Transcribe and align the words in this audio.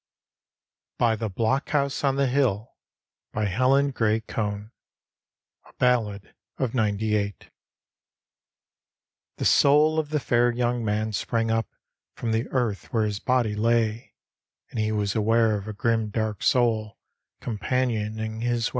BY 0.97 1.15
THE 1.17 1.29
BLOCKHOUSE 1.29 2.03
ON 2.03 2.15
THE 2.15 2.25
HILL: 2.25 2.73
helhn 3.35 3.93
ORAY 4.01 4.21
CONE 4.21 4.71
A 5.67 5.73
Ballad 5.73 6.33
of 6.57 6.71
Nmtty 6.71 7.11
eigkt 7.23 7.51
The 9.37 9.45
soul 9.45 9.99
of 9.99 10.09
the 10.09 10.19
fair 10.19 10.49
young 10.49 10.83
man 10.83 11.13
sprang 11.13 11.51
up 11.51 11.67
From 12.15 12.31
the 12.31 12.47
earth 12.47 12.91
where 12.91 13.05
his 13.05 13.19
body 13.19 13.53
lay, 13.53 14.15
And 14.71 14.79
he 14.79 14.91
was 14.91 15.13
aware 15.13 15.55
of 15.55 15.67
a 15.67 15.73
grim 15.73 16.09
dark 16.09 16.41
soul 16.41 16.97
Companioning 17.39 18.41
his 18.41 18.69
way. 18.69 18.69